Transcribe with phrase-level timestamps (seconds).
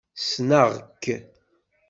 [0.21, 1.03] Ssneɣ-k.